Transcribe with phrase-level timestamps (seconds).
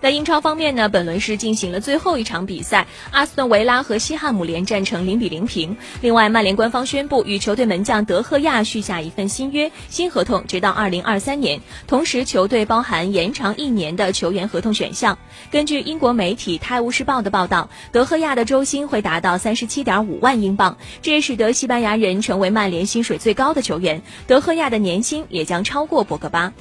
[0.00, 5.76] 在英超方面呢本轮是进行了最后一场比赛阿斯顿维拉和西汉姆联战成零比零平。
[6.00, 11.60] 另外曼联官方宣布与球队门将德赫亚续下一份新约新合同直到二零二三年。
[11.86, 15.18] 同时球队包含延长一年的球员合同选项。
[15.50, 24.00] 根据英国媒体泰晤士报的报道德赫亚的周薪会达到三十七点五万英镑这也使得西班牙人成为曼联薪水最高的球员。
[24.26, 26.54] 德赫亚的年薪也将超过博格巴。